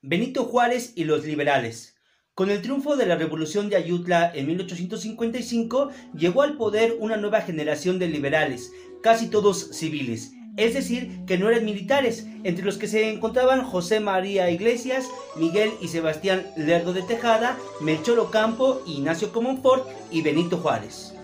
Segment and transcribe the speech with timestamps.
[0.00, 1.96] Benito Juárez y los liberales.
[2.34, 7.40] Con el triunfo de la Revolución de Ayutla en 1855, llegó al poder una nueva
[7.40, 12.86] generación de liberales, casi todos civiles, es decir, que no eran militares, entre los que
[12.86, 19.88] se encontraban José María Iglesias, Miguel y Sebastián Lerdo de Tejada, Melchor Ocampo, Ignacio Comonfort
[20.10, 21.14] y Benito Juárez.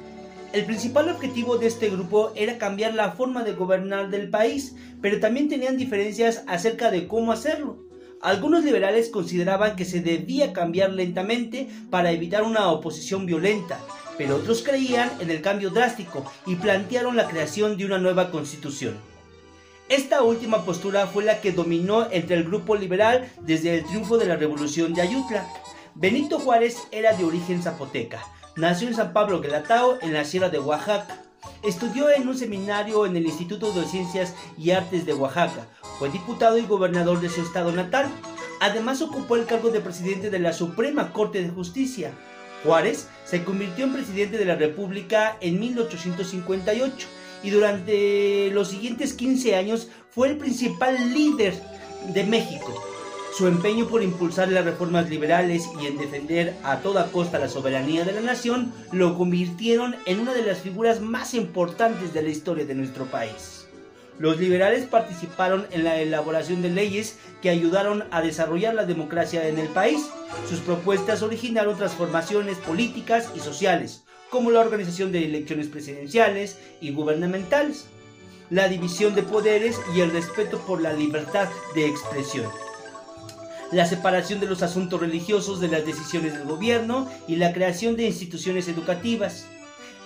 [0.53, 5.21] El principal objetivo de este grupo era cambiar la forma de gobernar del país, pero
[5.21, 7.85] también tenían diferencias acerca de cómo hacerlo.
[8.23, 13.79] Algunos liberales consideraban que se debía cambiar lentamente para evitar una oposición violenta,
[14.17, 18.97] pero otros creían en el cambio drástico y plantearon la creación de una nueva constitución.
[19.91, 24.27] Esta última postura fue la que dominó entre el grupo liberal desde el triunfo de
[24.27, 25.47] la Revolución de Ayutla.
[25.95, 28.23] Benito Juárez era de origen zapoteca.
[28.59, 31.23] Nació en San Pablo Guelatao, en la Sierra de Oaxaca.
[31.63, 35.69] Estudió en un seminario en el Instituto de Ciencias y Artes de Oaxaca.
[36.01, 38.09] Fue diputado y gobernador de su estado natal.
[38.59, 42.11] Además ocupó el cargo de presidente de la Suprema Corte de Justicia.
[42.65, 47.07] Juárez se convirtió en presidente de la República en 1858
[47.45, 51.55] y durante los siguientes 15 años fue el principal líder
[52.13, 52.98] de México.
[53.37, 58.05] Su empeño por impulsar las reformas liberales y en defender a toda costa la soberanía
[58.05, 62.65] de la nación lo convirtieron en una de las figuras más importantes de la historia
[62.65, 63.69] de nuestro país.
[64.19, 69.59] Los liberales participaron en la elaboración de leyes que ayudaron a desarrollar la democracia en
[69.59, 70.09] el país.
[70.49, 77.87] Sus propuestas originaron transformaciones políticas y sociales, como la organización de elecciones presidenciales y gubernamentales,
[78.51, 82.51] la división de poderes y el respeto por la libertad de expresión
[83.73, 88.07] la separación de los asuntos religiosos de las decisiones del gobierno y la creación de
[88.07, 89.47] instituciones educativas.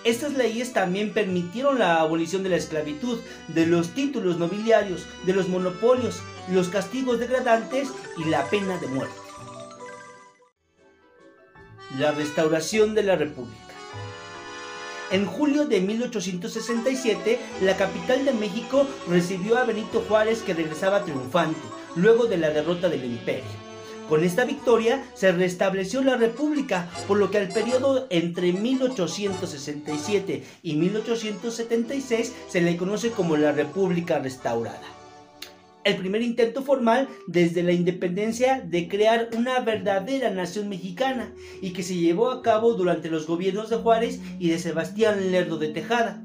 [0.04, 5.48] Estas leyes también permitieron la abolición de la esclavitud, de los títulos nobiliarios, de los
[5.48, 9.14] monopolios, los castigos degradantes y la pena de muerte.
[11.98, 13.61] La restauración de la República.
[15.12, 21.60] En julio de 1867, la capital de México recibió a Benito Juárez que regresaba triunfante,
[21.96, 23.44] luego de la derrota del imperio.
[24.08, 30.76] Con esta victoria se restableció la república, por lo que al periodo entre 1867 y
[30.76, 35.01] 1876 se le conoce como la República Restaurada.
[35.84, 41.82] El primer intento formal desde la independencia de crear una verdadera nación mexicana y que
[41.82, 46.22] se llevó a cabo durante los gobiernos de Juárez y de Sebastián Lerdo de Tejada.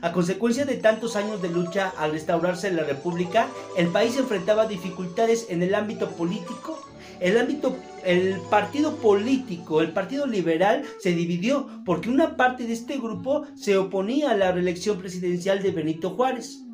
[0.00, 5.46] A consecuencia de tantos años de lucha al restaurarse la República, el país enfrentaba dificultades
[5.48, 6.80] en el ámbito político.
[7.20, 12.96] El ámbito, el partido político, el partido liberal se dividió porque una parte de este
[12.98, 16.64] grupo se oponía a la reelección presidencial de Benito Juárez.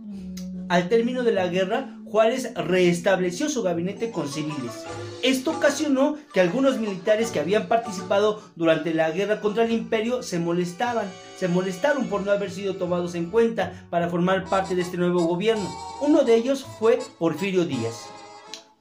[0.70, 4.84] Al término de la guerra, Juárez restableció su gabinete con civiles.
[5.22, 10.38] Esto ocasionó que algunos militares que habían participado durante la guerra contra el imperio se
[10.38, 14.96] molestaban, se molestaron por no haber sido tomados en cuenta para formar parte de este
[14.96, 15.68] nuevo gobierno.
[16.00, 18.06] Uno de ellos fue Porfirio Díaz.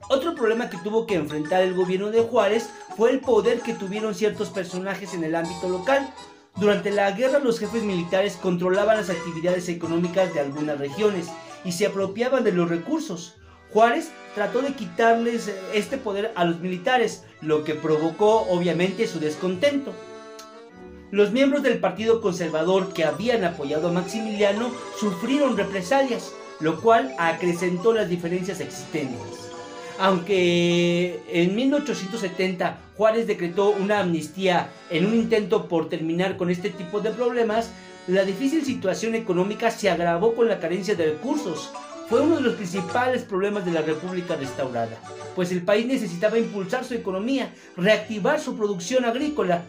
[0.09, 4.15] Otro problema que tuvo que enfrentar el gobierno de Juárez fue el poder que tuvieron
[4.15, 6.13] ciertos personajes en el ámbito local.
[6.55, 11.27] Durante la guerra los jefes militares controlaban las actividades económicas de algunas regiones
[11.67, 13.35] y se apropiaban de los recursos.
[13.71, 19.19] Juárez trató de quitarles eh, este poder a los militares, lo que provocó obviamente su
[19.19, 19.93] descontento.
[21.11, 27.93] Los miembros del Partido Conservador que habían apoyado a Maximiliano sufrieron represalias, lo cual acrecentó
[27.93, 29.19] las diferencias existentes.
[29.99, 37.01] Aunque en 1870 Juárez decretó una amnistía en un intento por terminar con este tipo
[37.01, 37.71] de problemas,
[38.07, 41.71] la difícil situación económica se agravó con la carencia de recursos.
[42.09, 44.97] Fue uno de los principales problemas de la República restaurada,
[45.35, 49.63] pues el país necesitaba impulsar su economía, reactivar su producción agrícola,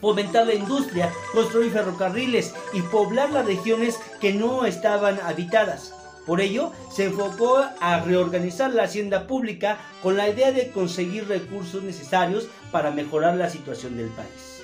[0.00, 5.94] fomentar la industria, construir ferrocarriles y poblar las regiones que no estaban habitadas.
[6.26, 11.84] Por ello, se enfocó a reorganizar la hacienda pública con la idea de conseguir recursos
[11.84, 14.63] necesarios para mejorar la situación del país.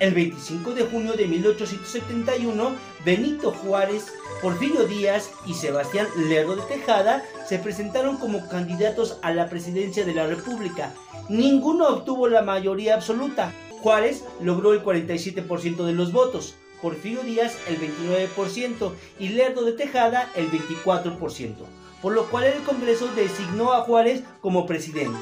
[0.00, 2.72] El 25 de junio de 1871,
[3.04, 4.12] Benito Juárez,
[4.42, 10.14] Porfirio Díaz y Sebastián Lerdo de Tejada se presentaron como candidatos a la presidencia de
[10.14, 10.92] la República.
[11.28, 13.52] Ninguno obtuvo la mayoría absoluta.
[13.82, 20.28] Juárez logró el 47% de los votos, Porfirio Díaz el 29% y Lerdo de Tejada
[20.34, 21.54] el 24%,
[22.02, 25.18] por lo cual el Congreso designó a Juárez como presidente.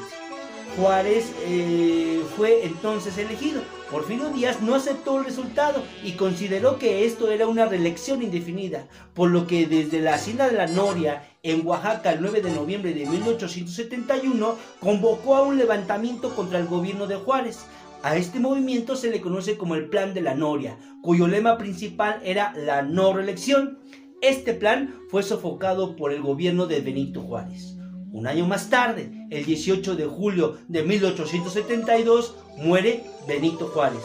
[0.77, 3.61] Juárez eh, fue entonces elegido.
[3.91, 9.29] Porfirio Díaz no aceptó el resultado y consideró que esto era una reelección indefinida, por
[9.29, 13.05] lo que desde la hacienda de la Noria en Oaxaca el 9 de noviembre de
[13.05, 17.65] 1871, convocó a un levantamiento contra el gobierno de Juárez.
[18.01, 22.19] A este movimiento se le conoce como el Plan de la Noria, cuyo lema principal
[22.23, 23.77] era la no reelección.
[24.21, 27.77] Este plan fue sofocado por el gobierno de Benito Juárez.
[28.13, 34.03] Un año más tarde, el 18 de julio de 1872, muere Benito Juárez.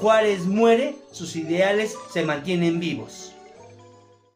[0.00, 3.33] Juárez muere, sus ideales se mantienen vivos.